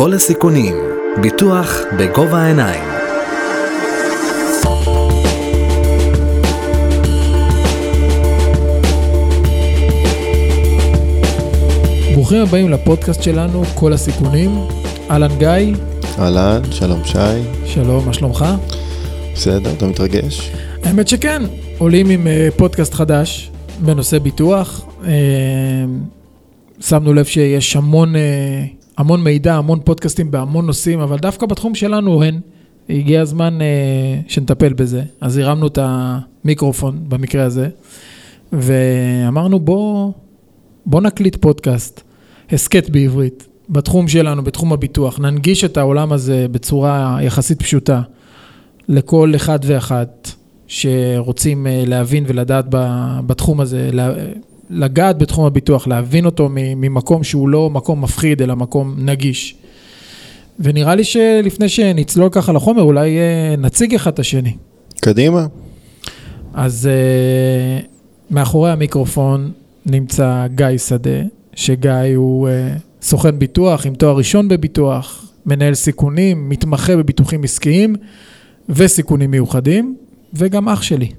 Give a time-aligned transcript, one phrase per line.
[0.00, 0.74] כל הסיכונים,
[1.22, 2.84] ביטוח בגובה העיניים.
[12.14, 14.50] ברוכים הבאים לפודקאסט שלנו, כל הסיכונים.
[15.10, 15.76] אהלן גיא,
[16.18, 17.18] אהלן, שלום שי,
[17.66, 18.44] שלום, מה שלומך?
[19.34, 20.50] בסדר, אתה מתרגש?
[20.84, 21.42] האמת שכן,
[21.78, 24.86] עולים עם אה, פודקאסט חדש בנושא ביטוח.
[25.04, 25.10] אה,
[26.80, 32.22] שמנו לב שיש המון, אה, המון מידע, המון פודקאסטים בהמון נושאים, אבל דווקא בתחום שלנו
[32.22, 32.40] הן.
[32.88, 33.58] הגיע הזמן
[34.28, 35.02] שנטפל בזה.
[35.20, 37.68] אז הרמנו את המיקרופון במקרה הזה,
[38.52, 40.12] ואמרנו בוא,
[40.86, 42.00] בוא נקליט פודקאסט,
[42.52, 45.18] הסכת בעברית, בתחום שלנו, בתחום הביטוח.
[45.18, 48.02] ננגיש את העולם הזה בצורה יחסית פשוטה
[48.88, 50.30] לכל אחד ואחת
[50.66, 52.64] שרוצים אה, להבין ולדעת
[53.26, 53.90] בתחום הזה,
[54.70, 59.54] לגעת בתחום הביטוח, להבין אותו ממקום שהוא לא מקום מפחיד, אלא מקום נגיש.
[60.58, 64.56] ונראה לי שלפני שנצלול ככה לחומר, אולי אה, נציג אחד את השני.
[65.00, 65.46] קדימה.
[66.54, 67.80] אז אה,
[68.30, 69.50] מאחורי המיקרופון
[69.86, 71.20] נמצא גיא שדה,
[71.54, 72.48] שגיא הוא
[73.02, 77.96] סוכן ביטוח עם תואר ראשון בביטוח, מנהל סיכונים, מתמחה בביטוחים עסקיים
[78.68, 79.96] וסיכונים מיוחדים,
[80.34, 81.10] וגם אח שלי.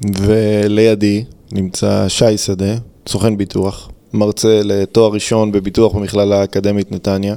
[0.00, 2.74] ולידי נמצא שי שדה,
[3.08, 7.34] סוכן ביטוח, מרצה לתואר ראשון בביטוח במכללה האקדמית נתניה,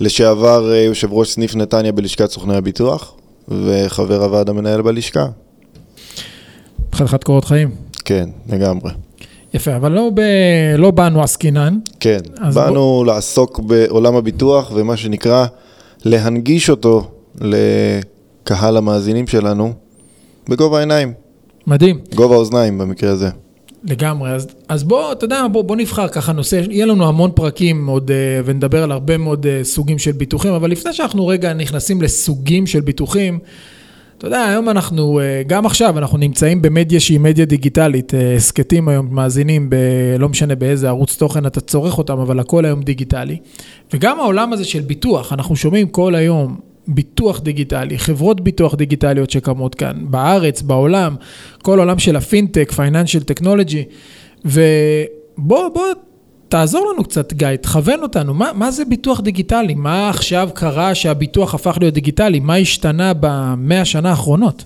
[0.00, 3.14] לשעבר אה, יושב ראש סניף נתניה בלשכת סוכני הביטוח,
[3.48, 5.26] וחבר הוועד המנהל בלשכה.
[6.94, 7.70] חתיכת קורות חיים.
[8.04, 8.90] כן, לגמרי.
[9.54, 10.20] יפה, אבל לא, ב...
[10.78, 11.78] לא באנו עסקינן.
[12.00, 12.18] כן,
[12.54, 13.06] באנו בוא...
[13.06, 15.46] לעסוק בעולם הביטוח ומה שנקרא
[16.04, 17.10] להנגיש אותו
[17.40, 19.72] לקהל המאזינים שלנו
[20.48, 21.12] בגובה העיניים.
[21.66, 21.98] מדהים.
[22.14, 23.28] גובה האוזניים במקרה הזה.
[23.84, 27.86] לגמרי, אז, אז בוא, אתה יודע, בוא, בוא נבחר ככה נושא, יהיה לנו המון פרקים
[27.86, 32.02] עוד, uh, ונדבר על הרבה מאוד uh, סוגים של ביטוחים, אבל לפני שאנחנו רגע נכנסים
[32.02, 33.38] לסוגים של ביטוחים,
[34.20, 38.88] אתה יודע, היום אנחנו, אה, גם עכשיו, אנחנו נמצאים במדיה שהיא מדיה דיגיטלית, אה, הסכתים
[38.88, 39.76] היום, מאזינים, ב,
[40.18, 43.36] לא משנה באיזה ערוץ תוכן אתה צורך אותם, אבל הכל היום דיגיטלי.
[43.92, 46.56] וגם העולם הזה של ביטוח, אנחנו שומעים כל היום
[46.94, 51.16] ביטוח דיגיטלי, חברות ביטוח דיגיטליות שקמות כאן, בארץ, בעולם,
[51.62, 53.84] כל עולם של הפינטק, פייננשל טכנולוגי,
[54.44, 55.82] ובוא, בוא,
[56.48, 59.74] תעזור לנו קצת, גיא, תכוון אותנו, מה, מה זה ביטוח דיגיטלי?
[59.74, 62.40] מה עכשיו קרה שהביטוח הפך להיות דיגיטלי?
[62.40, 64.64] מה השתנה במאה השנה האחרונות?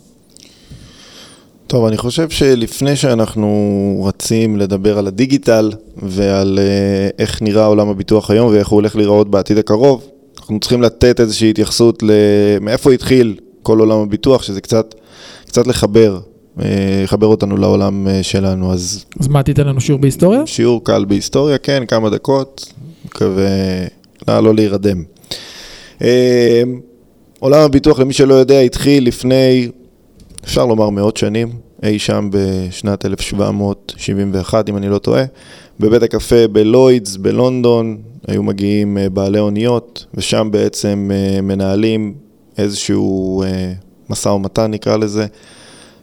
[1.66, 8.30] טוב, אני חושב שלפני שאנחנו רצים לדבר על הדיגיטל ועל אה, איך נראה עולם הביטוח
[8.30, 10.04] היום ואיך הוא הולך להיראות בעתיד הקרוב,
[10.44, 14.94] אנחנו צריכים לתת איזושהי התייחסות למאיפה התחיל כל עולם הביטוח, שזה קצת,
[15.46, 16.20] קצת לחבר
[17.04, 19.04] יחבר אותנו לעולם אה, שלנו, אז...
[19.20, 20.46] אז מה, תיתן לנו שיעור בהיסטוריה?
[20.46, 22.72] שיעור קל בהיסטוריה, כן, כמה דקות,
[23.04, 23.46] מקווה
[24.28, 25.02] לא, לא להירדם.
[26.02, 26.62] אה,
[27.38, 29.68] עולם הביטוח, למי שלא יודע, התחיל לפני,
[30.44, 31.48] אפשר לומר מאות שנים,
[31.84, 35.24] אי שם בשנת 1771, אם אני לא טועה,
[35.80, 41.10] בבית הקפה בלוידס בלונדון, היו מגיעים אה, בעלי אוניות, ושם בעצם
[41.42, 42.14] מנהלים
[42.58, 43.44] איזשהו
[44.10, 45.26] משא ומתן, נקרא לזה.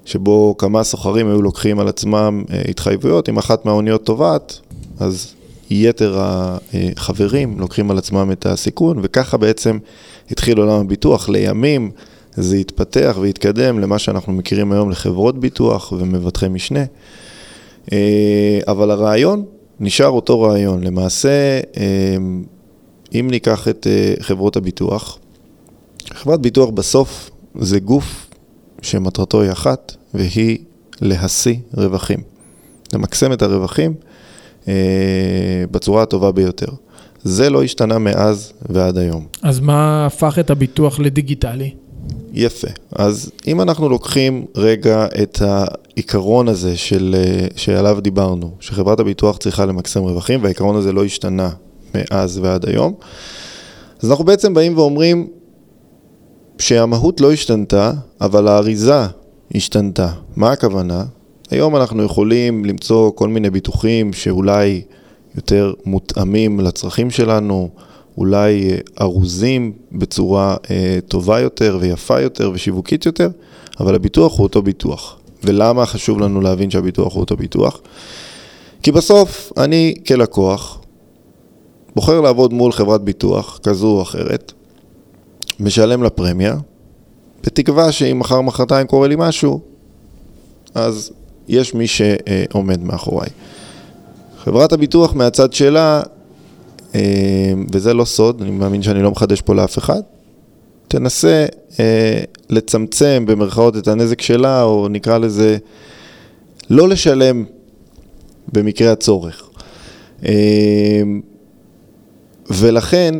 [0.05, 4.59] שבו כמה סוחרים היו לוקחים על עצמם אה, התחייבויות, אם אחת מהאוניות טובעת,
[4.99, 5.33] אז
[5.69, 9.77] יתר החברים לוקחים על עצמם את הסיכון, וככה בעצם
[10.31, 11.29] התחיל עולם הביטוח.
[11.29, 11.91] לימים
[12.35, 16.83] זה התפתח והתקדם למה שאנחנו מכירים היום לחברות ביטוח ומבטחי משנה.
[17.91, 19.45] אה, אבל הרעיון
[19.79, 20.83] נשאר אותו רעיון.
[20.83, 22.15] למעשה, אה,
[23.13, 23.87] אם ניקח את
[24.19, 25.19] חברות הביטוח,
[26.13, 28.29] חברת ביטוח בסוף זה גוף
[28.81, 30.57] שמטרתו היא אחת, והיא
[31.01, 32.19] להשיא רווחים.
[32.93, 33.93] למקסם את הרווחים
[34.67, 34.73] אה,
[35.71, 36.67] בצורה הטובה ביותר.
[37.23, 39.25] זה לא השתנה מאז ועד היום.
[39.41, 41.73] אז מה הפך את הביטוח לדיגיטלי?
[42.33, 42.67] יפה.
[42.91, 49.65] אז אם אנחנו לוקחים רגע את העיקרון הזה של, אה, שעליו דיברנו, שחברת הביטוח צריכה
[49.65, 51.49] למקסם רווחים, והעיקרון הזה לא השתנה
[51.95, 52.93] מאז ועד היום,
[54.03, 55.27] אז אנחנו בעצם באים ואומרים,
[56.59, 57.91] שהמהות לא השתנתה,
[58.21, 59.05] אבל האריזה
[59.55, 60.11] השתנתה.
[60.35, 61.03] מה הכוונה?
[61.49, 64.81] היום אנחנו יכולים למצוא כל מיני ביטוחים שאולי
[65.35, 67.69] יותר מותאמים לצרכים שלנו,
[68.21, 73.29] אולי אה, ארוזים בצורה אה, טובה יותר ויפה יותר ושיווקית יותר,
[73.79, 75.17] אבל הביטוח הוא אותו ביטוח.
[75.43, 77.81] ולמה חשוב לנו להבין שהביטוח הוא אותו ביטוח?
[78.83, 80.81] כי בסוף אני כלקוח
[81.95, 84.53] בוחר לעבוד מול חברת ביטוח כזו או אחרת,
[85.59, 86.55] משלם לפרמיה,
[87.43, 89.61] בתקווה שאם מחר מחרתיים קורה לי משהו,
[90.75, 91.11] אז
[91.47, 93.29] יש מי שעומד מאחוריי.
[94.43, 96.20] חברת הביטוח מהצד שלה אה,
[97.73, 100.01] וזה לא סוד, אני מאמין שאני לא מחדש פה לאף אחד,
[100.87, 101.45] תנסה
[101.79, 105.57] אה, לצמצם במרכאות את הנזק שלה, או נקרא לזה,
[106.69, 107.45] לא לשלם
[108.53, 109.49] במקרה הצורך.
[110.25, 111.01] אה,
[112.49, 113.15] ולכן,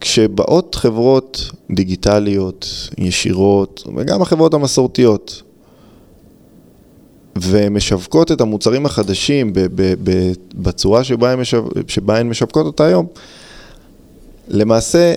[0.00, 5.42] כשבאות חברות דיגיטליות, ישירות, וגם החברות המסורתיות,
[7.40, 9.52] ומשווקות את המוצרים החדשים
[10.54, 11.68] בצורה שבה הן, משו...
[11.88, 13.06] שבה הן משווקות אותה היום,
[14.48, 15.14] למעשה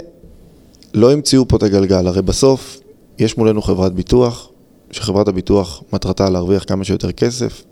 [0.94, 2.08] לא המציאו פה את הגלגל.
[2.08, 2.80] הרי בסוף
[3.20, 4.50] יש מולנו חברת ביטוח,
[4.92, 7.64] שחברת הביטוח מטרתה להרוויח כמה שיותר כסף.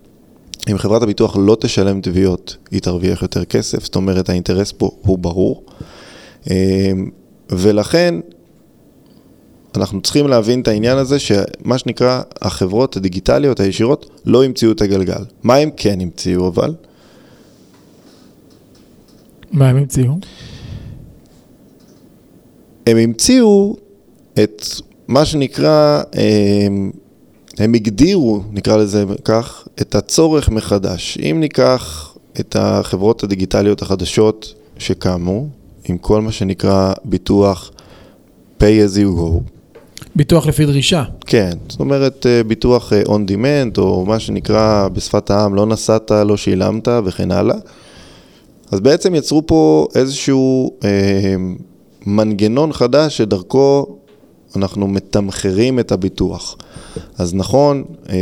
[0.72, 5.18] אם חברת הביטוח לא תשלם תביעות, היא תרוויח יותר כסף, זאת אומרת האינטרס פה הוא
[5.18, 5.64] ברור.
[6.50, 7.10] אמ,
[7.50, 8.16] ולכן
[9.78, 15.26] אנחנו צריכים להבין את העניין הזה שמה שנקרא החברות הדיגיטליות הישירות לא המציאו את הגלגל.
[15.44, 16.76] מה הם כן המציאו אבל?
[19.52, 20.14] מה הם המציאו?
[22.88, 23.76] הם המציאו
[24.44, 24.66] את
[25.08, 26.92] מה שנקרא, הם,
[27.58, 31.18] הם הגדירו, נקרא לזה כך, את הצורך מחדש.
[31.22, 35.48] אם ניקח את החברות הדיגיטליות החדשות שקמו,
[35.90, 37.72] עם כל מה שנקרא ביטוח
[38.60, 39.57] pay as you go,
[40.18, 41.04] ביטוח לפי דרישה.
[41.26, 46.12] כן, זאת אומרת אה, ביטוח אה, on demand, או מה שנקרא בשפת העם, לא נסעת,
[46.12, 47.56] לא שילמת וכן הלאה.
[48.72, 51.36] אז בעצם יצרו פה איזשהו אה,
[52.06, 53.86] מנגנון חדש שדרכו
[54.56, 56.58] אנחנו מתמחרים את הביטוח.
[57.18, 58.16] אז נכון, אה,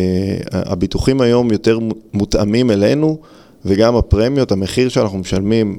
[0.52, 1.80] הביטוחים היום יותר
[2.14, 3.18] מותאמים אלינו,
[3.66, 5.78] וגם הפרמיות, המחיר שאנחנו משלמים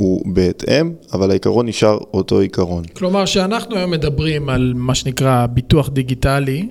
[0.00, 2.84] הוא בהתאם, אבל העיקרון נשאר אותו עיקרון.
[2.92, 6.68] כלומר, שאנחנו היום מדברים על מה שנקרא ביטוח דיגיטלי,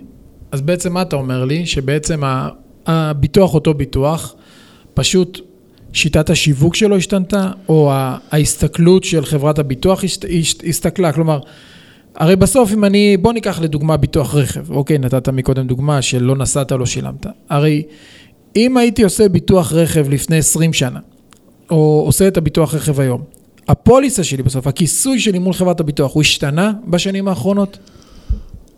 [0.52, 1.66] אז בעצם מה אתה אומר לי?
[1.66, 2.22] שבעצם
[2.86, 4.36] הביטוח אותו ביטוח,
[4.94, 5.40] פשוט
[5.94, 7.92] שיטת השיווק שלו השתנתה, או
[8.32, 10.04] ההסתכלות של חברת הביטוח
[10.68, 11.40] הסתכלה, כלומר,
[12.16, 16.72] הרי בסוף אם אני, בוא ניקח לדוגמה ביטוח רכב, אוקיי, נתת מקודם דוגמה שלא נסעת,
[16.72, 17.26] לא שילמת.
[17.50, 17.84] הרי
[18.56, 21.00] אם הייתי עושה ביטוח רכב לפני 20 שנה,
[21.72, 23.22] או עושה את הביטוח רכב היום,
[23.68, 27.78] הפוליסה שלי בסוף, הכיסוי שלי מול חברת הביטוח, הוא השתנה בשנים האחרונות?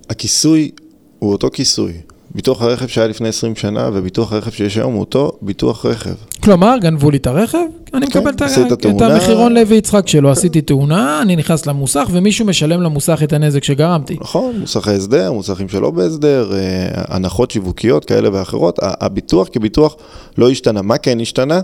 [0.09, 0.71] הכיסוי
[1.19, 1.93] הוא אותו כיסוי.
[2.35, 6.13] ביטוח הרכב שהיה לפני 20 שנה וביטוח הרכב שיש היום הוא אותו ביטוח רכב.
[6.43, 7.57] כלומר, גנבו לי את הרכב,
[7.93, 9.01] אני כן, מקבל את את.
[9.01, 14.17] המחירון לוי יצחק שלו, עשיתי תאונה, אני נכנס למוסך ומישהו משלם למוסך את הנזק שגרמתי.
[14.21, 16.59] נכון, מוסכי הסדר, מוסכים שלא בהסדר, אה,
[16.93, 18.79] הנחות שיווקיות כאלה ואחרות.
[18.81, 19.95] הביטוח כביטוח
[20.37, 20.81] לא השתנה.
[20.81, 21.61] מה כן השתנה?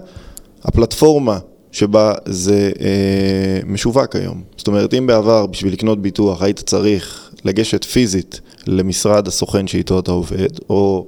[0.63, 1.39] הפלטפורמה
[1.71, 4.41] שבה זה אה, משווק היום.
[4.57, 10.11] זאת אומרת, אם בעבר בשביל לקנות ביטוח היית צריך לגשת פיזית למשרד הסוכן שאיתו אתה
[10.11, 11.07] עובד, או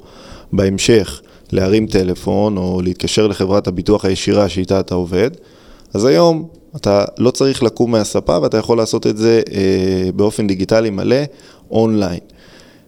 [0.54, 5.32] בהמשך להרים טלפון או להתקשר לחברת הביטוח הישירה שאיתה אתה עובד,
[5.94, 10.90] אז היום אתה לא צריך לקום מהספה ואתה יכול לעשות את זה אה, באופן דיגיטלי
[10.90, 11.18] מלא,
[11.72, 12.20] אונליין.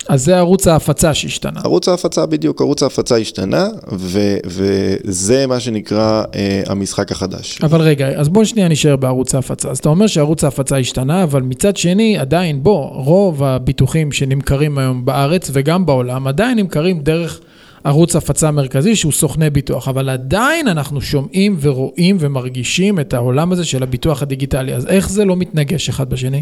[0.10, 1.60] אז זה ערוץ ההפצה שהשתנה.
[1.64, 7.60] ערוץ ההפצה בדיוק, ערוץ ההפצה השתנה, ו- וזה מה שנקרא אה, המשחק החדש.
[7.64, 9.70] אבל רגע, אז בוא שנייה נשאר בערוץ ההפצה.
[9.70, 15.06] אז אתה אומר שערוץ ההפצה השתנה, אבל מצד שני, עדיין, בוא, רוב הביטוחים שנמכרים היום
[15.06, 17.40] בארץ וגם בעולם, עדיין נמכרים דרך
[17.84, 23.66] ערוץ הפצה מרכזי שהוא סוכני ביטוח, אבל עדיין אנחנו שומעים ורואים ומרגישים את העולם הזה
[23.66, 24.74] של הביטוח הדיגיטלי.
[24.74, 26.42] אז איך זה לא מתנגש אחד בשני?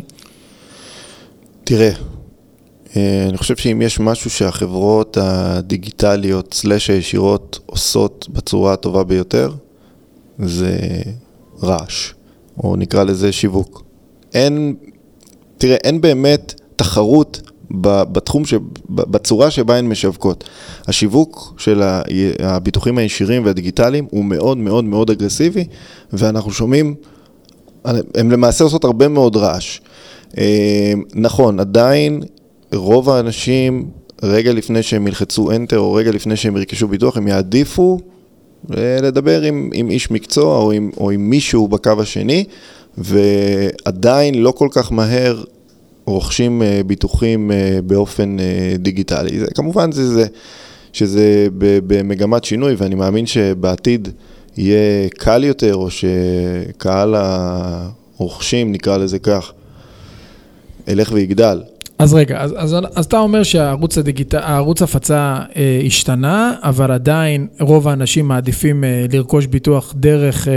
[1.64, 2.19] תראה, אה,
[2.96, 9.52] אני חושב שאם יש משהו שהחברות הדיגיטליות סלאש הישירות עושות בצורה הטובה ביותר,
[10.40, 10.78] זה
[11.64, 12.14] רעש,
[12.64, 13.84] או נקרא לזה שיווק.
[14.34, 14.76] אין,
[15.58, 17.42] תראה, אין באמת תחרות
[17.72, 18.54] בתחום, ש,
[18.90, 20.50] בצורה שבה הן משווקות.
[20.88, 21.82] השיווק של
[22.40, 25.66] הביטוחים הישירים והדיגיטליים הוא מאוד מאוד מאוד אגרסיבי,
[26.14, 26.96] ואנחנו שומעים,
[28.16, 29.80] הן למעשה עושות הרבה מאוד רעש.
[30.38, 32.22] אה, נכון, עדיין
[32.74, 33.90] רוב האנשים,
[34.24, 38.00] רגע לפני שהם ילחצו Enter או רגע לפני שהם ירכשו ביטוח, הם יעדיפו
[38.78, 42.46] אה, לדבר עם, עם איש מקצוע או עם, או עם מישהו בקו השני,
[42.98, 45.44] ועדיין לא כל כך מהר
[46.06, 48.38] רוכשים אה, ביטוחים אה, באופן
[48.80, 49.40] דיגיטלי.
[49.40, 50.26] זה, כמובן זה, זה,
[50.94, 51.48] שזה
[51.88, 54.08] במגמת שינוי, ואני מאמין שבעתיד
[54.58, 59.52] יהיה קל יותר, או שקהל הרוכשים, נקרא לזה כך,
[60.88, 61.62] ילך ויגדל.
[62.00, 64.34] אז רגע, אז, אז, אז אתה אומר שהערוץ הדיגיט...
[64.82, 70.54] הפצה אה, השתנה, אבל עדיין רוב האנשים מעדיפים אה, לרכוש ביטוח דרך, אה,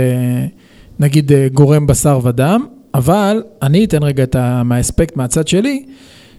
[0.99, 4.63] נגיד, אה, גורם בשר ודם, אבל אני אתן רגע את ה...
[4.63, 5.85] מהאספקט מהצד שלי,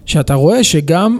[0.05, 1.19] שאתה רואה שגם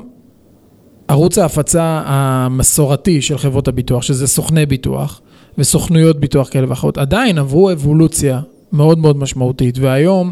[1.07, 5.21] ערוץ ההפצה המסורתי של חברות הביטוח, שזה סוכני ביטוח
[5.57, 8.39] וסוכנויות ביטוח כאלה ואחרות, עדיין עברו אבולוציה
[8.71, 10.31] מאוד מאוד משמעותית, והיום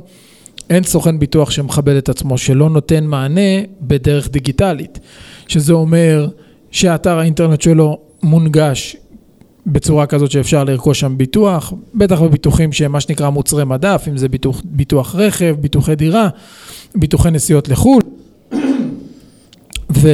[0.69, 4.99] אין סוכן ביטוח שמכבד את עצמו, שלא נותן מענה בדרך דיגיטלית,
[5.47, 6.27] שזה אומר
[6.71, 8.95] שאתר האינטרנט שלו מונגש
[9.67, 14.29] בצורה כזאת שאפשר לרכוש שם ביטוח, בטח בביטוחים שהם מה שנקרא מוצרי מדף, אם זה
[14.29, 16.29] ביטוח, ביטוח רכב, ביטוחי דירה,
[16.95, 18.01] ביטוחי נסיעות לחו"ל.
[20.01, 20.09] ו...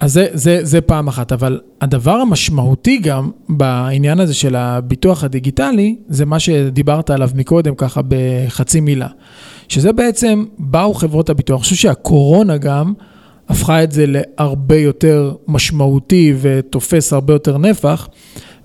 [0.00, 5.96] אז זה, זה, זה פעם אחת, אבל הדבר המשמעותי גם בעניין הזה של הביטוח הדיגיטלי,
[6.08, 9.08] זה מה שדיברת עליו מקודם ככה בחצי מילה.
[9.68, 12.92] שזה בעצם, באו חברות הביטוח, אני חושב שהקורונה גם
[13.48, 18.08] הפכה את זה להרבה יותר משמעותי ותופס הרבה יותר נפח,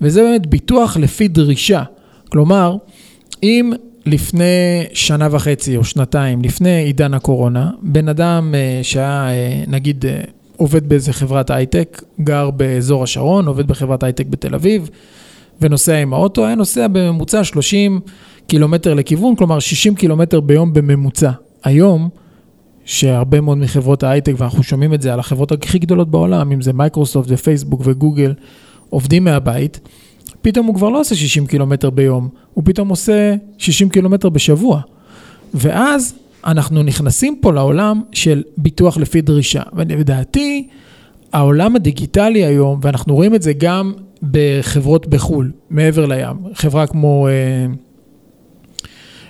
[0.01, 1.83] וזה באמת ביטוח לפי דרישה.
[2.29, 2.77] כלומר,
[3.43, 3.73] אם
[4.05, 10.21] לפני שנה וחצי או שנתיים, לפני עידן הקורונה, בן אדם אה, שהיה, אה, נגיד, אה,
[10.57, 14.89] עובד באיזה חברת הייטק, גר באזור השרון, עובד בחברת הייטק בתל אביב,
[15.61, 17.99] ונוסע עם האוטו, היה נוסע בממוצע 30
[18.47, 21.31] קילומטר לכיוון, כלומר 60 קילומטר ביום בממוצע.
[21.63, 22.09] היום,
[22.85, 26.73] שהרבה מאוד מחברות ההייטק, ואנחנו שומעים את זה על החברות הכי גדולות בעולם, אם זה
[26.73, 28.33] מייקרוסופט ופייסבוק וגוגל,
[28.89, 29.79] עובדים מהבית,
[30.41, 34.81] פתאום הוא כבר לא עושה 60 קילומטר ביום, הוא פתאום עושה 60 קילומטר בשבוע.
[35.53, 36.13] ואז
[36.45, 39.61] אנחנו נכנסים פה לעולם של ביטוח לפי דרישה.
[39.73, 40.67] ולדעתי,
[41.33, 43.93] העולם הדיגיטלי היום, ואנחנו רואים את זה גם
[44.31, 47.27] בחברות בחו"ל, מעבר לים, חברה כמו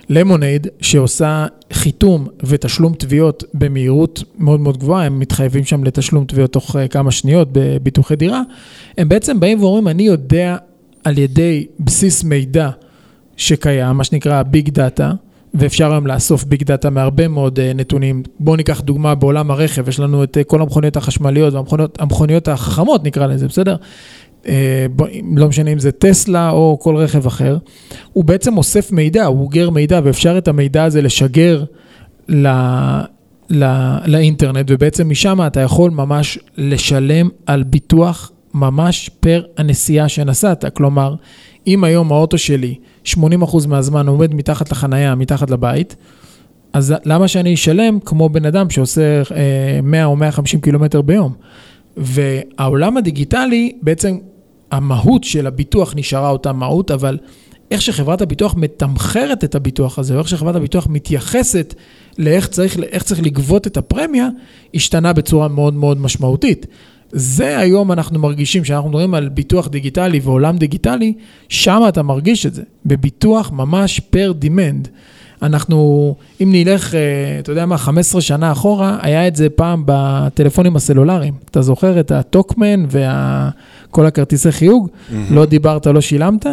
[0.08, 6.52] Lemonade, אה, שעושה חיתום ותשלום תביעות במהירות מאוד מאוד גבוהה, הם מתחייבים שם לתשלום תביעות
[6.52, 8.42] תוך אה, כמה שניות בביטוחי דירה,
[8.98, 10.56] הם בעצם באים ואומרים, אני יודע
[11.04, 12.70] על ידי בסיס מידע
[13.36, 15.12] שקיים, מה שנקרא ביג דאטה,
[15.58, 18.22] ואפשר היום לאסוף ביג דאטה מהרבה מאוד אה, נתונים.
[18.40, 23.26] בואו ניקח דוגמה בעולם הרכב, יש לנו את אה, כל המכוניות החשמליות והמכוניות החכמות נקרא
[23.26, 23.76] לזה, בסדר?
[24.90, 27.58] בוא, לא משנה אם זה טסלה או כל רכב אחר,
[28.12, 31.64] הוא בעצם אוסף מידע, הוא אוגר מידע ואפשר את המידע הזה לשגר
[32.28, 32.48] ל...
[33.50, 33.66] לא,
[34.06, 40.64] לאינטרנט, ובעצם משם אתה יכול ממש לשלם על ביטוח ממש פר הנסיעה שנסעת.
[40.74, 41.14] כלומר,
[41.66, 42.74] אם היום האוטו שלי
[43.06, 45.96] 80% מהזמן עומד מתחת לחנייה, מתחת לבית,
[46.72, 49.22] אז למה שאני אשלם כמו בן אדם שעושה
[49.82, 51.32] 100 אה, או 150 קילומטר ביום?
[51.96, 54.18] והעולם הדיגיטלי, בעצם
[54.70, 57.18] המהות של הביטוח נשארה אותה מהות, אבל
[57.70, 61.74] איך שחברת הביטוח מתמחרת את הביטוח הזה, או איך שחברת הביטוח מתייחסת
[62.18, 64.28] לאיך צריך, צריך לגבות את הפרמיה,
[64.74, 66.66] השתנה בצורה מאוד מאוד משמעותית.
[67.12, 71.12] זה היום אנחנו מרגישים, כשאנחנו מדברים על ביטוח דיגיטלי ועולם דיגיטלי,
[71.48, 74.88] שם אתה מרגיש את זה, בביטוח ממש פר דימנד.
[75.42, 77.00] אנחנו, אם נלך, אה,
[77.38, 81.34] אתה יודע מה, 15 שנה אחורה, היה את זה פעם בטלפונים הסלולריים.
[81.50, 84.88] אתה זוכר את הטוקמן וכל הכרטיסי חיוג?
[84.88, 85.14] Mm-hmm.
[85.30, 86.46] לא דיברת, לא שילמת?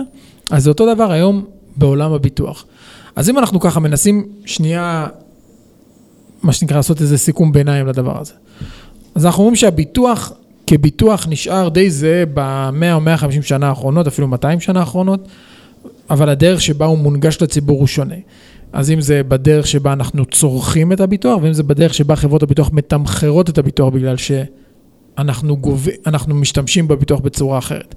[0.52, 1.46] אז זה אותו דבר היום
[1.76, 2.66] בעולם הביטוח.
[3.16, 5.08] אז אם אנחנו ככה מנסים שנייה,
[6.44, 8.34] מה שנקרא, לעשות איזה סיכום ביניים לדבר הזה.
[9.16, 10.34] אז אנחנו אומרים שהביטוח
[10.68, 15.28] כביטוח נשאר די זהה ב-100 או 150 שנה האחרונות, אפילו 200 שנה האחרונות,
[16.10, 18.16] אבל הדרך שבה הוא מונגש לציבור הוא שונה.
[18.74, 22.70] אז אם זה בדרך שבה אנחנו צורכים את הביטוח, ואם זה בדרך שבה חברות הביטוח
[22.74, 25.88] מתמחרות את הביטוח בגלל שאנחנו גוב...
[26.28, 27.96] משתמשים בביטוח בצורה אחרת.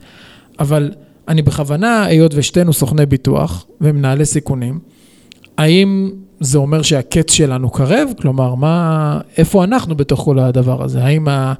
[0.60, 0.90] אבל
[1.28, 4.78] אני בכוונה, היות ושתינו סוכני ביטוח ומנהלי סיכונים,
[5.58, 8.08] האם זה אומר שהקץ שלנו קרב?
[8.20, 11.04] כלומר, מה, איפה אנחנו בתוך כל הדבר הזה?
[11.04, 11.54] האם ה,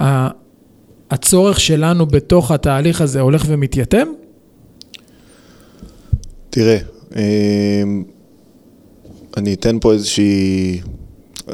[0.00, 0.28] ה,
[1.10, 4.06] הצורך שלנו בתוך התהליך הזה הולך ומתייתם?
[6.50, 6.78] תראה,
[7.16, 8.04] אמ,
[9.36, 10.80] אני אתן פה איזושהי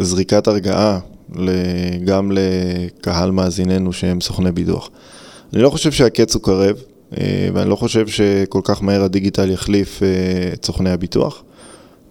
[0.01, 0.99] זריקת הרגעה
[2.05, 4.91] גם לקהל מאזיננו שהם סוכני ביטוח.
[5.53, 6.77] אני לא חושב שהקץ הוא קרב,
[7.19, 10.09] אה, ואני לא חושב שכל כך מהר הדיגיטל יחליף אה,
[10.53, 11.43] את סוכני הביטוח.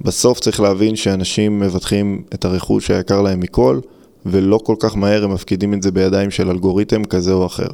[0.02, 3.80] בסוף צריך להבין שאנשים מבטחים את הרכוש היקר להם מכל,
[4.26, 7.68] ולא כל כך מהר הם מפקידים את זה בידיים של אלגוריתם כזה או אחר.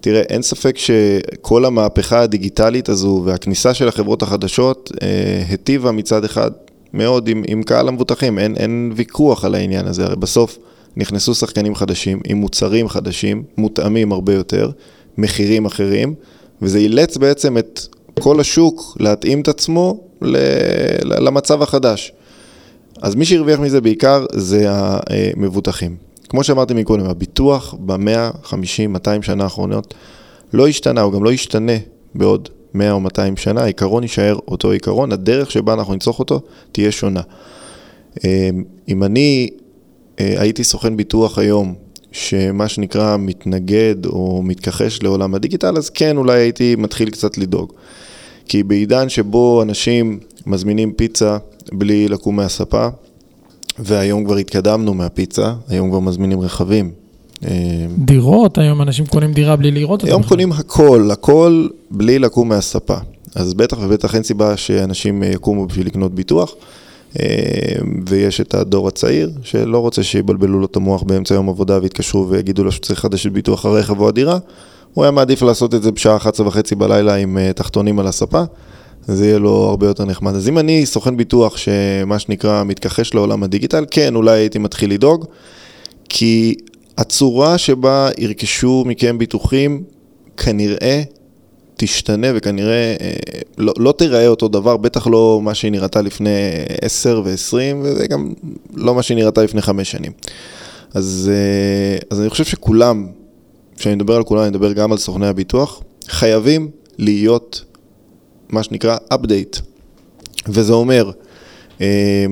[0.00, 6.50] תראה, אין ספק שכל המהפכה הדיגיטלית הזו והכניסה של החברות החדשות אה, היטיבה מצד אחד
[6.92, 10.58] מאוד עם, עם קהל המבוטחים, אין, אין ויכוח על העניין הזה, הרי בסוף
[10.96, 14.70] נכנסו שחקנים חדשים עם מוצרים חדשים, מותאמים הרבה יותר,
[15.18, 16.14] מחירים אחרים,
[16.62, 17.80] וזה אילץ בעצם את
[18.20, 20.00] כל השוק להתאים את עצמו
[21.02, 22.12] למצב החדש.
[23.02, 25.96] אז מי שהרוויח מזה בעיקר זה המבוטחים.
[26.28, 29.94] כמו שאמרתי מקודם, הביטוח במאה, 50, 200 שנה האחרונות
[30.52, 31.72] לא השתנה, הוא גם לא ישתנה
[32.14, 36.40] בעוד 100 או 200 שנה, העיקרון יישאר אותו עיקרון, הדרך שבה אנחנו נצרוך אותו
[36.72, 37.20] תהיה שונה.
[38.24, 39.50] אמ, אם אני
[40.20, 41.74] אה, הייתי סוכן ביטוח היום,
[42.12, 47.72] שמה שנקרא מתנגד או מתכחש לעולם הדיגיטל, אז כן, אולי הייתי מתחיל קצת לדאוג.
[48.48, 51.38] כי בעידן שבו אנשים מזמינים פיצה
[51.72, 52.88] בלי לקום מהספה,
[53.78, 56.90] והיום כבר התקדמנו מהפיצה, היום כבר מזמינים רכבים.
[57.44, 57.50] אה,
[57.98, 60.12] דירות, היום אנשים קונים דירה בלי לראות אותה.
[60.12, 60.28] היום בכלל.
[60.28, 62.96] קונים הכל, הכל בלי לקום מהספה.
[63.34, 66.54] אז בטח ובטח אין סיבה שאנשים אה, יקומו בשביל לקנות ביטוח.
[67.20, 67.26] אה,
[68.06, 72.64] ויש את הדור הצעיר, שלא רוצה שיבלבלו לו את המוח באמצע יום עבודה ויתקשרו ויגידו
[72.64, 74.38] לו שצריך לחדש את ביטוח הרכב או הדירה.
[74.94, 78.42] הוא היה מעדיף לעשות את זה בשעה 11 וחצי בלילה עם תחתונים על הספה.
[79.08, 80.34] זה יהיה לו הרבה יותר נחמד.
[80.34, 85.24] אז אם אני סוכן ביטוח שמה שנקרא מתכחש לעולם הדיגיטל, כן, אולי הייתי מתחיל לדאוג,
[86.08, 86.54] כי
[86.98, 89.82] הצורה שבה ירכשו מכם ביטוחים
[90.36, 91.02] כנראה
[91.76, 93.12] תשתנה וכנראה אה,
[93.58, 96.30] לא, לא תיראה אותו דבר, בטח לא מה שהיא נראתה לפני
[96.82, 98.32] 10 ו-20 וזה גם
[98.74, 100.12] לא מה שהיא נראתה לפני 5 שנים.
[100.94, 103.06] אז, אה, אז אני חושב שכולם,
[103.76, 106.68] כשאני מדבר על כולם, אני מדבר גם על סוכני הביטוח, חייבים
[106.98, 107.64] להיות
[108.54, 109.60] מה שנקרא update.
[110.48, 111.10] וזה אומר,
[111.80, 112.26] אה,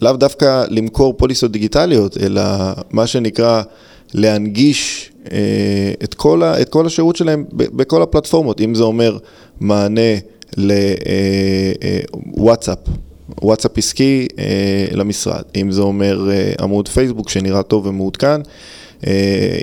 [0.00, 2.42] לאו דווקא למכור פוליסות דיגיטליות, אלא
[2.90, 3.62] מה שנקרא
[4.14, 9.18] להנגיש אה, את כל, ה, את כל השירות שלהם בכל הפלטפורמות, אם זה אומר
[9.60, 10.00] מענה
[12.36, 12.78] לוואטסאפ,
[13.42, 18.40] וואטסאפ עסקי אה, למשרד, אם זה אומר אה, עמוד פייסבוק שנראה טוב ומעודכן, אה,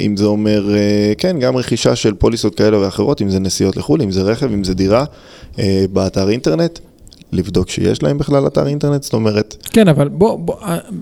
[0.01, 4.01] אם זה אומר, אה, כן, גם רכישה של פוליסות כאלה ואחרות, אם זה נסיעות לחו"ל,
[4.01, 5.05] אם זה רכב, אם זה דירה,
[5.59, 6.79] אה, באתר אינטרנט,
[7.31, 10.55] לבדוק שיש להם בכלל אתר אינטרנט, זאת אומרת, כן, אבל בוא, בוא,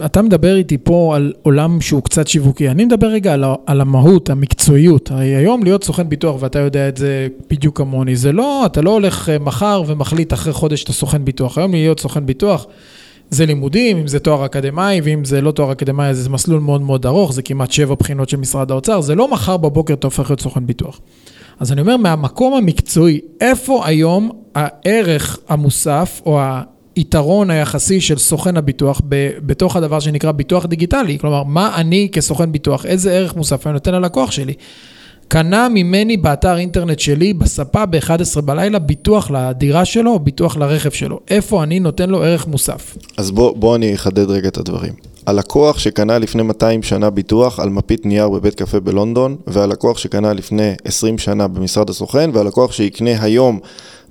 [0.05, 2.69] אתה מדבר איתי פה על עולם שהוא קצת שיווקי.
[2.69, 5.11] אני מדבר רגע על, על המהות, המקצועיות.
[5.11, 8.89] הרי היום להיות סוכן ביטוח, ואתה יודע את זה בדיוק כמוני, זה לא, אתה לא
[8.89, 11.57] הולך אה, מחר ומחליט אחרי חודש שאתה סוכן ביטוח.
[11.57, 12.67] היום להיות סוכן ביטוח
[13.31, 16.81] זה לימודים, אם זה תואר אקדמאי, ואם זה לא תואר אקדמאי, אז זה מסלול מאוד
[16.81, 20.29] מאוד ארוך, זה כמעט שבע בחינות של משרד האוצר, זה לא מחר בבוקר אתה הופך
[20.29, 20.99] להיות סוכן ביטוח.
[21.59, 26.39] אז אני אומר, מהמקום המקצועי, איפה היום הערך המוסף או
[26.95, 31.19] היתרון היחסי של סוכן הביטוח ב- בתוך הדבר שנקרא ביטוח דיגיטלי?
[31.19, 34.53] כלומר, מה אני כסוכן ביטוח, איזה ערך מוסף אני נותן ללקוח שלי?
[35.31, 41.19] קנה ממני באתר אינטרנט שלי, בספה ב-11 בלילה, ביטוח לדירה שלו ביטוח לרכב שלו.
[41.29, 42.97] איפה אני נותן לו ערך מוסף?
[43.17, 44.93] אז בוא, בוא אני אחדד רגע את הדברים.
[45.25, 50.73] הלקוח שקנה לפני 200 שנה ביטוח על מפית נייר בבית קפה בלונדון, והלקוח שקנה לפני
[50.85, 53.59] 20 שנה במשרד הסוכן, והלקוח שיקנה היום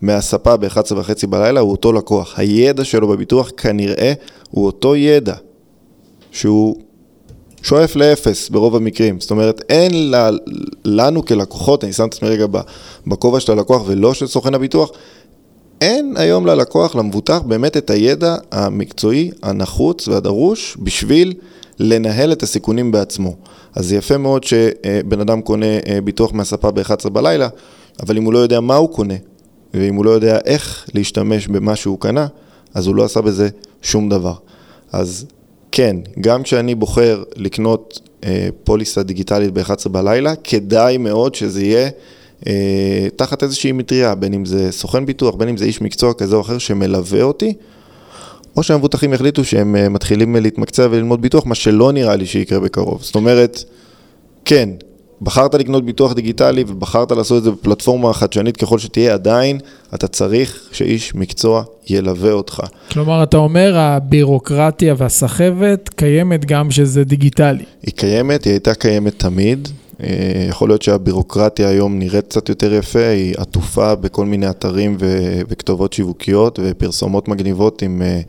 [0.03, 2.39] מהספה ב-11 וחצי בלילה הוא אותו לקוח.
[2.39, 4.13] הידע שלו בביטוח כנראה
[4.51, 5.35] הוא אותו ידע,
[6.33, 6.77] שהוא
[7.63, 9.21] שואף לאפס ברוב המקרים.
[9.21, 10.39] זאת אומרת, אין ל,
[10.85, 12.47] לנו כלקוחות, אני שם את עצמי רגע
[13.07, 14.91] בכובע של הלקוח ולא של סוכן הביטוח,
[15.81, 21.35] אין היום ללקוח, למבוטח, באמת את הידע המקצועי הנחוץ והדרוש בשביל
[21.79, 23.37] לנהל את הסיכונים בעצמו.
[23.75, 27.49] אז זה יפה מאוד שבן אדם קונה אה, ביטוח מהספה ב-11 בלילה,
[28.03, 29.15] אבל אם הוא לא יודע מה הוא קונה,
[29.75, 32.27] ואם הוא לא יודע איך להשתמש במה שהוא קנה,
[32.75, 33.49] אז הוא לא עשה בזה
[33.83, 34.35] שום דבר.
[34.93, 35.27] אז
[35.81, 41.89] כן, גם כשאני בוחר לקנות אה, פוליסה דיגיטלית ב-11 בלילה, כדאי מאוד שזה יהיה
[42.47, 46.37] אה, תחת איזושהי מטריה, בין אם זה סוכן ביטוח, בין אם זה איש מקצוע כזה
[46.37, 47.55] או אחר שמלווה אותי,
[48.57, 53.03] או שהמבוטחים יחליטו שהם אה, מתחילים להתמקצע וללמוד ביטוח, מה שלא נראה לי שיקרה בקרוב.
[53.03, 53.65] זאת אומרת,
[54.45, 54.69] כן,
[55.23, 59.59] בחרת לקנות ביטוח דיגיטלי ובחרת לעשות את זה בפלטפורמה חדשנית ככל שתהיה, עדיין
[59.95, 62.61] אתה צריך שאיש מקצוע ילווה אותך.
[62.93, 67.65] כלומר, אתה אומר, הבירוקרטיה והסחבת קיימת גם שזה דיגיטלי.
[67.83, 69.69] היא קיימת, היא הייתה קיימת תמיד.
[70.03, 75.41] אה, יכול להיות שהבירוקרטיה היום נראית קצת יותר יפה, היא עטופה בכל מיני אתרים ו-
[75.49, 78.21] וכתובות שיווקיות ופרסומות מגניבות עם אה,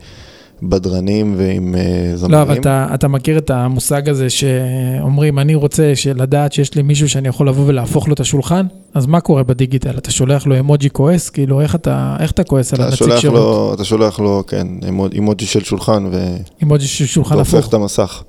[0.62, 2.34] בדרנים ועם אה, זמרים.
[2.34, 7.08] לא, אבל אתה, אתה מכיר את המושג הזה שאומרים, אני רוצה לדעת שיש לי מישהו
[7.08, 8.66] שאני יכול לבוא ולהפוך לו את השולחן?
[8.94, 9.98] אז מה קורה בדיגיטל?
[9.98, 11.30] אתה שולח לו אמוג'י כועס?
[11.30, 13.38] כאילו, איך אתה, איך אתה כועס על אתה הנציג שולח, שירות?
[13.38, 14.66] לו, אתה שולח לו, כן,
[15.12, 16.10] אימוג'י של שולחן
[16.62, 17.68] אמוג'י של שולחן והופך הפוך.
[17.68, 18.22] את המסך.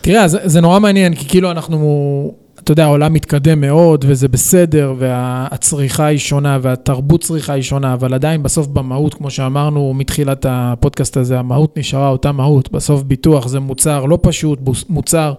[0.00, 2.32] תראה, זה, זה נורא מעניין, כי כאילו אנחנו,
[2.68, 8.14] אתה יודע, העולם מתקדם מאוד, וזה בסדר, והצריכה היא שונה, והתרבות צריכה היא שונה, אבל
[8.14, 12.72] עדיין בסוף במהות, כמו שאמרנו מתחילת הפודקאסט הזה, המהות נשארה אותה מהות.
[12.72, 15.34] בסוף ביטוח זה מוצר לא פשוט, מוצר...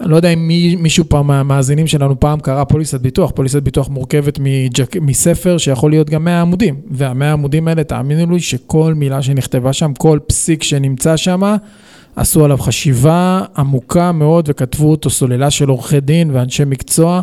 [0.00, 3.88] אני לא יודע אם מי, מישהו פעם מהמאזינים שלנו פעם קרא פוליסת ביטוח, פוליסת ביטוח
[3.88, 9.22] מורכבת מג'ק, מספר שיכול להיות גם 100 עמודים, וה-100 עמודים האלה, תאמינו לי שכל מילה
[9.22, 11.56] שנכתבה שם, כל פסיק שנמצא שם,
[12.16, 17.20] עשו עליו חשיבה עמוקה מאוד וכתבו אותו סוללה של עורכי דין ואנשי מקצוע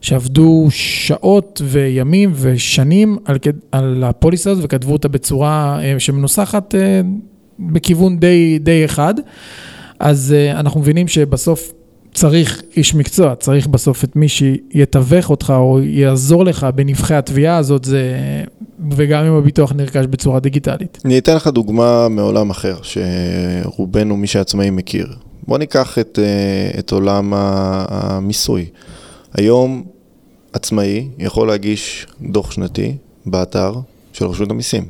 [0.00, 3.38] שעבדו שעות וימים ושנים על,
[3.72, 7.00] על הפוליסה הזאת וכתבו אותה בצורה אה, שמנוסחת אה,
[7.58, 9.14] בכיוון די, די אחד.
[10.00, 11.72] אז אה, אנחנו מבינים שבסוף
[12.14, 17.84] צריך איש מקצוע, צריך בסוף את מי שיתווך אותך או יעזור לך בנבחי התביעה הזאת,
[17.84, 18.12] זה
[18.90, 20.98] וגם אם הביטוח נרכש בצורה דיגיטלית.
[21.04, 25.06] אני אתן לך דוגמה מעולם אחר, שרובנו, מי שעצמאי מכיר.
[25.48, 28.66] בוא ניקח את, אה, את עולם המיסוי.
[29.34, 29.84] היום
[30.52, 33.74] עצמאי יכול להגיש דוח שנתי באתר
[34.12, 34.84] של רשות המיסים.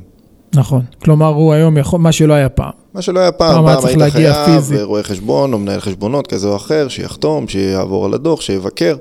[0.55, 2.71] נכון, כלומר הוא היום יכול, מה שלא היה פעם.
[2.95, 6.57] מה שלא היה פעם, פעם, פעם היית חייב רואה חשבון או מנהל חשבונות כזה או
[6.57, 8.97] אחר, שיחתום, שיעבור על הדוח, שיבקר.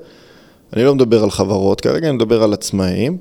[0.74, 3.18] אני לא מדבר על חברות כרגע, אני מדבר על עצמאים.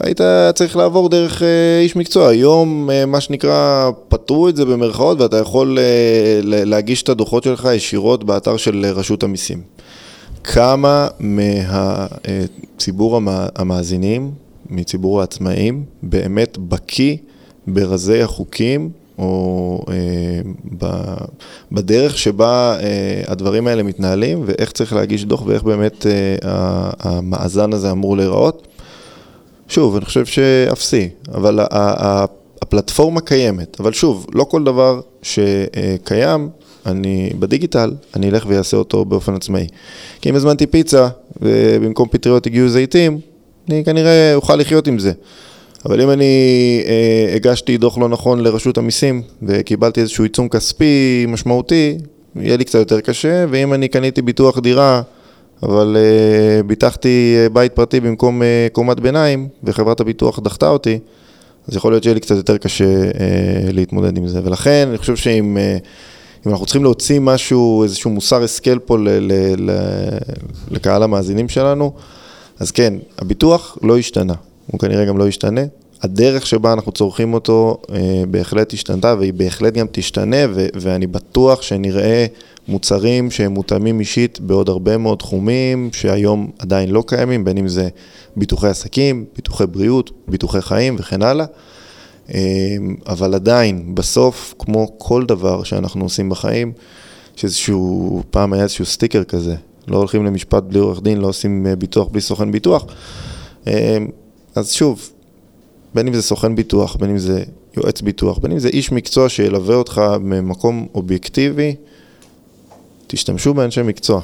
[0.00, 0.20] היית
[0.54, 2.28] צריך לעבור דרך אה, איש מקצוע.
[2.28, 7.68] היום, אה, מה שנקרא, פתרו את זה במרכאות, ואתה יכול אה, להגיש את הדוחות שלך
[7.74, 9.60] ישירות באתר של רשות המיסים.
[10.44, 13.20] כמה מהציבור
[13.56, 14.30] המאזינים,
[14.70, 17.16] מציבור העצמאים, באמת בקיא
[17.66, 19.94] ברזי החוקים או אה,
[20.78, 20.86] ב,
[21.72, 27.90] בדרך שבה אה, הדברים האלה מתנהלים ואיך צריך להגיש דוח ואיך באמת אה, המאזן הזה
[27.90, 28.66] אמור להיראות.
[29.68, 31.60] שוב, אני חושב שאפסי, אבל
[32.62, 36.48] הפלטפורמה קיימת, אבל שוב, לא כל דבר שקיים,
[36.86, 39.66] אני בדיגיטל, אני אלך ויעשה אותו באופן עצמאי.
[40.20, 41.08] כי אם הזמנתי פיצה
[41.42, 43.20] ובמקום פטריות הגיעו זיתים,
[43.68, 45.12] אני כנראה אוכל לחיות עם זה.
[45.86, 46.34] אבל אם אני
[46.86, 51.98] אה, הגשתי דוח לא נכון לרשות המיסים וקיבלתי איזשהו עיצום כספי משמעותי,
[52.36, 55.02] יהיה לי קצת יותר קשה, ואם אני קניתי ביטוח דירה,
[55.64, 60.98] אבל אה, ביטחתי אה, בית פרטי במקום אה, קומת ביניים, וחברת הביטוח דחתה אותי,
[61.68, 62.84] אז יכול להיות שיהיה לי קצת יותר קשה
[63.72, 64.40] להתמודד עם זה.
[64.44, 65.58] ולכן אני חושב שאם
[66.46, 69.70] אם אנחנו צריכים להוציא משהו, איזשהו מוסר השכל פה ל, ל, ל,
[70.70, 71.92] לקהל המאזינים שלנו,
[72.60, 74.34] אז כן, הביטוח לא השתנה.
[74.66, 75.60] הוא כנראה גם לא ישתנה.
[76.04, 81.62] הדרך שבה אנחנו צורכים אותו אה, בהחלט השתנתה, והיא בהחלט גם תשתנה, ו- ואני בטוח
[81.62, 82.26] שנראה
[82.68, 87.88] מוצרים שהם מותאמים אישית בעוד הרבה מאוד תחומים שהיום עדיין לא קיימים, בין אם זה
[88.36, 91.46] ביטוחי עסקים, ביטוחי בריאות, ביטוחי חיים וכן הלאה.
[92.34, 92.40] אה,
[93.06, 96.72] אבל עדיין, בסוף, כמו כל דבר שאנחנו עושים בחיים,
[97.36, 99.54] יש איזשהו, פעם היה איזשהו סטיקר כזה,
[99.88, 102.86] לא הולכים למשפט בלי עורך דין, לא עושים אה, ביטוח בלי סוכן ביטוח.
[104.54, 105.10] אז שוב,
[105.94, 107.44] בין אם זה סוכן ביטוח, בין אם זה
[107.76, 111.74] יועץ ביטוח, בין אם זה איש מקצוע שילווה אותך ממקום אובייקטיבי,
[113.06, 114.20] תשתמשו באנשי מקצוע.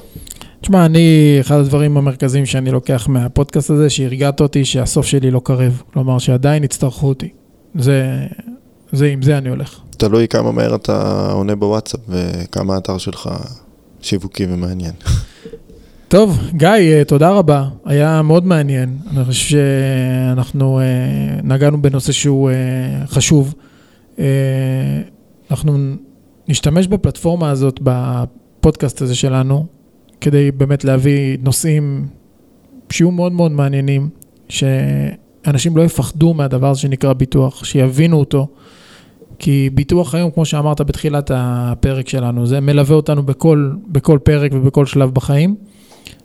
[0.60, 5.82] תשמע, אני, אחד הדברים המרכזיים שאני לוקח מהפודקאסט הזה, שהרגעת אותי שהסוף שלי לא קרב.
[5.92, 7.28] כלומר, שעדיין יצטרכו אותי.
[7.78, 8.26] זה,
[8.92, 9.80] זה, עם זה אני הולך.
[9.90, 13.30] תלוי כמה מהר אתה עונה בוואטסאפ וכמה האתר שלך
[14.02, 14.92] שיווקי ומעניין.
[16.10, 17.68] טוב, גיא, אה, תודה רבה.
[17.84, 18.96] היה מאוד מעניין.
[19.10, 20.84] אני חושב שאנחנו אה,
[21.42, 23.54] נגענו בנושא שהוא אה, חשוב.
[25.50, 25.78] אנחנו
[26.48, 29.66] נשתמש בפלטפורמה הזאת, בפודקאסט הזה שלנו,
[30.20, 32.06] כדי באמת להביא נושאים
[32.90, 34.08] שיהיו מאוד מאוד מעניינים,
[34.48, 38.48] שאנשים לא יפחדו מהדבר הזה שנקרא ביטוח, שיבינו אותו.
[39.38, 44.86] כי ביטוח היום, כמו שאמרת בתחילת הפרק שלנו, זה מלווה אותנו בכל, בכל פרק ובכל
[44.86, 45.56] שלב בחיים.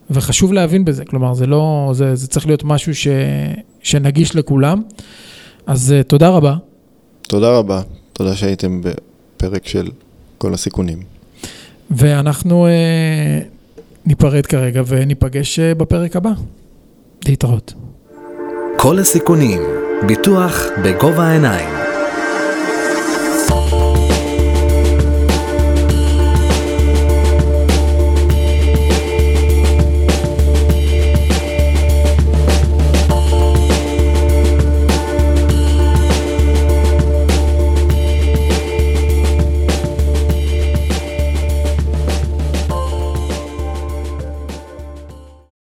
[0.09, 3.07] וחשוב להבין בזה, כלומר, זה לא, זה, זה צריך להיות משהו ש,
[3.81, 4.81] שנגיש לכולם.
[5.67, 6.55] אז uh, תודה רבה.
[7.21, 7.81] תודה רבה,
[8.13, 9.87] תודה שהייתם בפרק של
[10.37, 10.99] כל הסיכונים.
[11.91, 13.45] ואנחנו uh,
[14.05, 16.31] ניפרד כרגע וניפגש uh, בפרק הבא.
[17.27, 17.73] להתראות.
[18.77, 19.61] כל הסיכונים,
[20.07, 21.84] ביטוח בגובה העיניים.